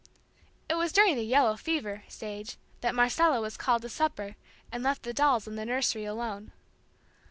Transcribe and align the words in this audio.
It 0.67 0.73
was 0.77 0.91
during 0.91 1.15
the 1.15 1.21
"yellow 1.23 1.55
fever" 1.55 2.03
stage 2.07 2.57
that 2.79 2.95
Marcella 2.95 3.39
was 3.39 3.55
called 3.55 3.83
to 3.83 3.89
supper 3.89 4.35
and 4.71 4.81
left 4.81 5.03
the 5.03 5.13
dolls 5.13 5.47
in 5.47 5.57
the 5.57 5.63
nursery 5.65 6.05
alone. 6.05 6.51